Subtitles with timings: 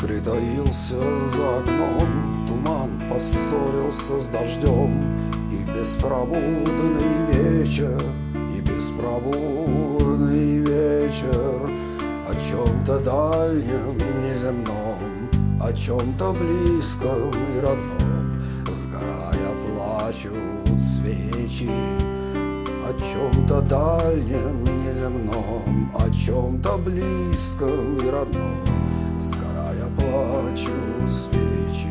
[0.00, 0.96] притаился
[1.28, 5.02] за окном Туман поссорился с дождем.
[5.50, 8.00] И беспробудный вечер
[8.56, 11.70] И беспробудный вечер
[12.28, 15.30] О чем-то дальнем, неземном
[15.60, 18.40] О чем-то близком и родном.
[18.70, 21.70] Сгорая плачут свечи
[22.86, 28.85] о чем-то дальнем, неземном, О чем-то близком и родном,
[29.18, 30.72] Сгорая плачу
[31.08, 31.90] свечи.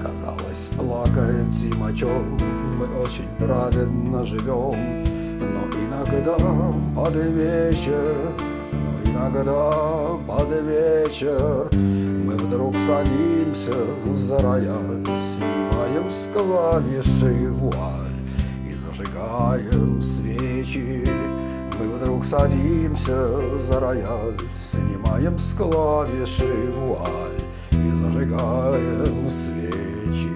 [0.00, 2.38] Казалось, плакает зима, чем
[2.78, 5.04] мы очень праведно живем,
[5.38, 6.36] Но иногда
[6.94, 8.16] под вечер,
[8.72, 13.74] но иногда под вечер Мы вдруг садимся
[14.12, 18.12] за рояль, Снимаем с клавиши вуаль
[18.92, 21.08] зажигаем свечи
[21.82, 30.32] Мы вдруг садимся за рояль Снимаем с клавиши вуаль И зажигаем свечи.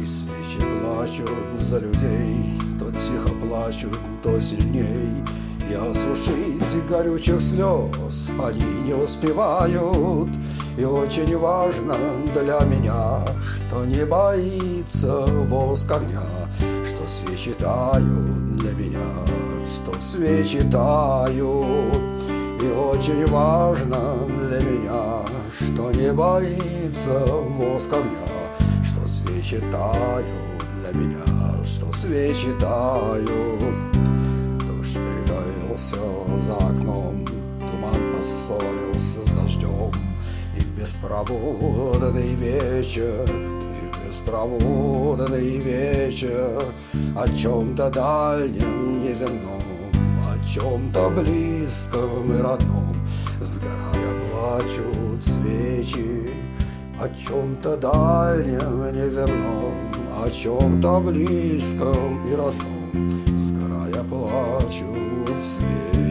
[0.00, 5.24] И свечи плачут за людей То тихо плачут, то сильней.
[5.68, 10.30] И осушить горючих слез Они не успевают.
[10.78, 11.96] И очень важно
[12.32, 13.24] для меня
[13.68, 16.22] Что не боится воск огня
[17.00, 19.09] что свечи тают для меня,
[20.00, 22.02] свечи тают.
[22.62, 30.26] И очень важно для меня, что не боится воск огня, что свечи тают
[30.80, 33.28] для меня, что свечи тают.
[34.66, 35.96] Дождь притаился
[36.40, 37.24] за окном,
[37.60, 39.92] туман поссорился с дождем,
[40.56, 43.28] и в беспробудный вечер
[44.10, 46.64] беспроводный вечер
[47.16, 49.79] О чем-то дальнем, неземном
[50.46, 52.96] чем-то близком и родном.
[53.40, 56.30] Сгорая плачут свечи
[57.00, 59.72] О чем-то дальнем, неземном
[60.22, 63.36] О чем-то близком и родном.
[63.36, 66.09] Сгорая плачут свечи